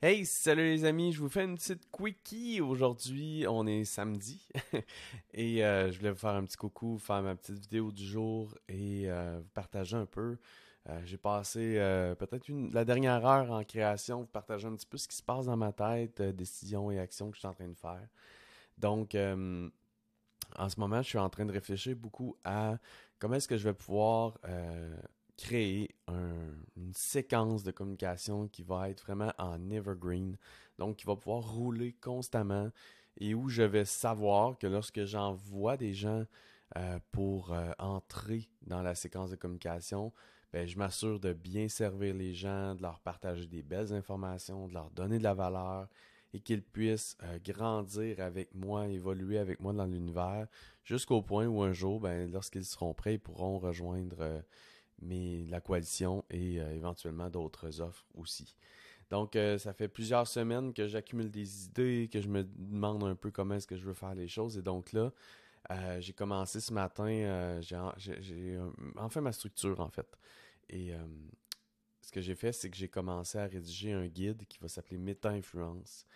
[0.00, 3.46] Hey, salut les amis, je vous fais une petite quickie aujourd'hui.
[3.48, 4.46] On est samedi
[5.34, 8.54] et euh, je voulais vous faire un petit coucou, faire ma petite vidéo du jour
[8.68, 10.38] et euh, vous partager un peu.
[10.88, 11.74] Euh, j'ai passé
[12.16, 15.46] peut-être la dernière heure en création, vous partager un petit peu ce qui se passe
[15.46, 18.06] dans ma tête, décisions et actions que je suis en train de faire.
[18.78, 22.78] Donc, en ce moment, je suis en train de réfléchir beaucoup à
[23.18, 24.38] comment est-ce que je vais pouvoir
[25.36, 25.90] créer
[26.88, 30.38] une séquence de communication qui va être vraiment en evergreen,
[30.78, 32.70] donc qui va pouvoir rouler constamment
[33.18, 36.24] et où je vais savoir que lorsque j'envoie des gens
[36.78, 40.14] euh, pour euh, entrer dans la séquence de communication,
[40.50, 44.72] ben, je m'assure de bien servir les gens, de leur partager des belles informations, de
[44.72, 45.88] leur donner de la valeur
[46.32, 50.46] et qu'ils puissent euh, grandir avec moi, évoluer avec moi dans l'univers,
[50.84, 54.42] jusqu'au point où un jour, ben, lorsqu'ils seront prêts, ils pourront rejoindre
[55.02, 58.56] mais la coalition et euh, éventuellement d'autres offres aussi.
[59.10, 63.14] Donc, euh, ça fait plusieurs semaines que j'accumule des idées, que je me demande un
[63.14, 64.58] peu comment est-ce que je veux faire les choses.
[64.58, 65.12] Et donc là,
[65.70, 68.58] euh, j'ai commencé ce matin, j'ai
[68.96, 70.18] enfin ma structure en fait.
[70.68, 70.92] Et
[72.02, 74.98] ce que j'ai fait, c'est que j'ai commencé à rédiger un guide qui va s'appeler
[74.98, 76.06] Meta-Influence.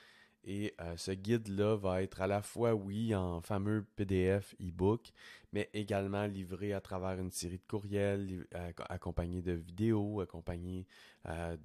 [0.45, 5.13] Et euh, ce guide-là va être à la fois, oui, en fameux PDF e-book,
[5.53, 8.47] mais également livré à travers une série de courriels,
[8.89, 10.87] accompagné de vidéos, accompagné
[11.27, 11.57] euh,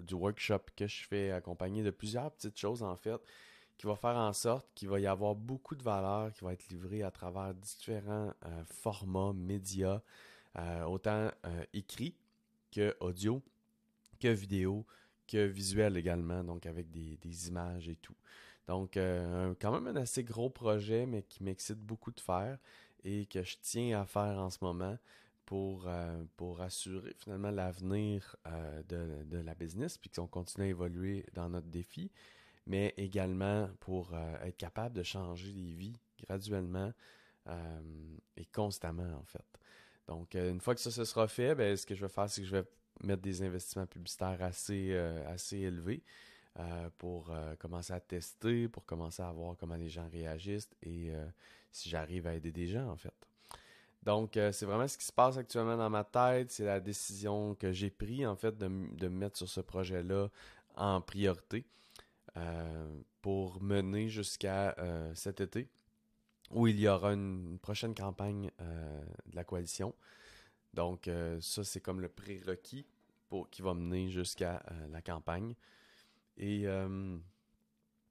[0.00, 3.20] du workshop que je fais, accompagné de plusieurs petites choses, en fait,
[3.78, 6.68] qui va faire en sorte qu'il va y avoir beaucoup de valeur qui va être
[6.68, 10.02] livrée à travers différents euh, formats, médias,
[10.86, 11.30] autant
[11.72, 12.16] écrit
[12.72, 13.40] que audio,
[14.18, 14.84] que vidéo,
[15.36, 18.14] visuel également, donc avec des, images et tout.
[18.66, 22.58] Donc, euh, quand même un assez gros projet, mais qui m'excite beaucoup de faire
[23.02, 24.96] et que je tiens à faire en ce moment
[25.46, 30.68] pour, euh, pour assurer finalement l'avenir euh, de, de, la business, puis qu'on continue à
[30.68, 32.12] évoluer dans notre défi,
[32.66, 34.14] mais également pour
[34.44, 36.92] être capable de changer les vies graduellement
[38.36, 39.58] et constamment, en fait.
[40.06, 42.42] Donc, une fois que ça, se sera fait, ben, ce que je vais faire, c'est
[42.42, 42.64] que je vais
[43.02, 46.02] mettre des investissements publicitaires assez, euh, assez élevés
[46.58, 51.12] euh, pour euh, commencer à tester, pour commencer à voir comment les gens réagissent et
[51.70, 53.14] si j'arrive à aider des gens en fait.
[54.02, 56.50] Donc, c'est vraiment ce qui se passe actuellement dans ma tête.
[56.50, 60.28] C'est la décision que j'ai prise, en fait, de, de me mettre sur ce projet-là
[60.74, 61.66] en priorité
[63.20, 64.74] pour mener jusqu'à
[65.14, 65.68] cet été,
[66.50, 69.94] où il y aura une prochaine campagne de la coalition.
[70.74, 72.86] Donc, euh, ça, c'est comme le prérequis
[73.28, 75.54] pour, qui va mener jusqu'à euh, la campagne.
[76.36, 77.16] Et euh,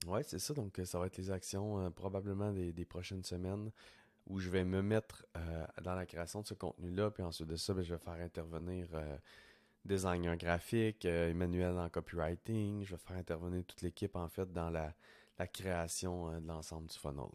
[0.08, 0.53] ouais, c'est ça.
[0.53, 3.72] Donc, ça va être les actions probablement des, prochaines semaines
[4.28, 5.25] où je vais me mettre
[5.81, 7.09] dans la création de ce contenu-là.
[7.09, 8.88] Puis ensuite de ça, ben, je vais faire intervenir
[9.84, 12.84] designer graphique, Emmanuel en copywriting.
[12.84, 14.94] Je vais faire intervenir toute l'équipe, en fait, dans la,
[15.40, 17.31] la création de l'ensemble du funnel.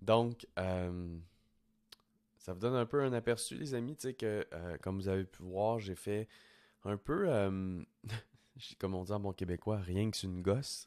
[0.00, 0.46] Donc,
[2.44, 5.08] ça vous donne un peu un aperçu, les amis, tu sais, que euh, comme vous
[5.08, 6.28] avez pu voir, j'ai fait
[6.82, 7.82] un peu, euh,
[8.78, 10.86] comme on dit en bon québécois, rien que c'est une gosse.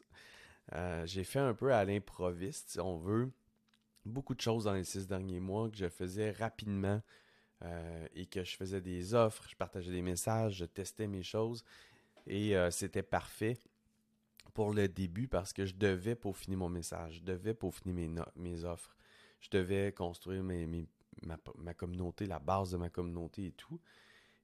[0.74, 3.32] Euh, j'ai fait un peu à l'improviste, si on veut,
[4.04, 7.02] beaucoup de choses dans les six derniers mois que je faisais rapidement
[8.14, 11.64] et que je faisais des offres, je partageais des messages, je testais mes choses
[12.28, 13.58] et c'était parfait
[14.54, 18.64] pour le début parce que je devais peaufiner mon message, je devais peaufiner mes, mes
[18.64, 18.96] offres,
[19.40, 20.86] je devais construire mes, mes
[21.22, 23.80] ma, communauté, la base de ma communauté et tout.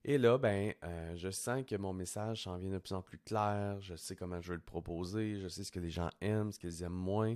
[0.03, 3.17] Et là, ben, euh, je sens que mon message s'en vient de plus en plus
[3.17, 3.77] clair.
[3.81, 5.39] Je sais comment je veux le proposer.
[5.39, 7.35] Je sais ce que les gens aiment, ce qu'ils aiment moins.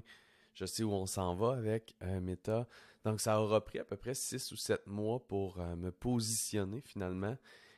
[0.54, 2.68] Je sais où on s'en va avec euh, Meta.
[3.06, 6.82] Donc, ça aura pris à peu près six ou sept mois pour euh, me positionner
[6.82, 7.36] finalement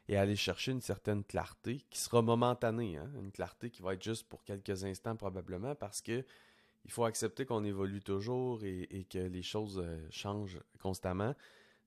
[0.10, 2.98] et aller chercher une certaine clarté qui sera momentanée.
[2.98, 3.10] Hein?
[3.22, 6.26] Une clarté qui va être juste pour quelques instants probablement parce que
[6.86, 11.36] il faut accepter qu'on évolue toujours et, que les choses euh, changent constamment.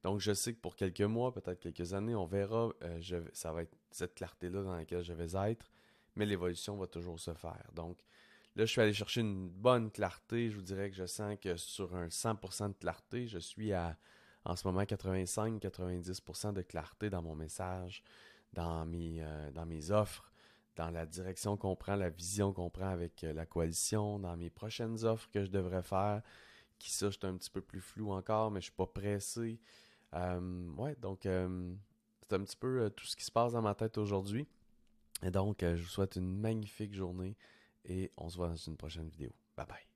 [0.02, 3.62] Donc, je sais que pour quelques mois, peut-être quelques années, on verra, euh, ça va
[3.62, 5.70] être cette clarté-là dans laquelle je vais être,
[6.14, 7.70] mais l'évolution va toujours se faire.
[7.74, 7.98] Donc,
[8.54, 10.50] là, je suis allé chercher une bonne clarté.
[10.50, 13.96] Je vous dirais que je sens que sur un 100% de clarté, je suis à,
[14.44, 18.02] en ce moment, 85-90% de clarté dans mon message,
[18.52, 20.30] dans mes, euh, dans mes offres
[20.76, 24.50] dans la direction qu'on prend, la vision qu'on prend avec euh, la coalition, dans mes
[24.50, 26.22] prochaines offres que je devrais faire,
[26.78, 29.60] qui ça, je suis un petit peu plus flou encore, mais je suis pas pressé.
[30.14, 31.72] Euh, ouais, donc euh,
[32.22, 34.46] c'est un petit peu tout ce qui se passe dans ma tête aujourd'hui.
[35.22, 37.36] Et donc, je vous souhaite une magnifique journée
[37.84, 39.30] et on se voit dans une prochaine vidéo.
[39.56, 39.93] Bye bye.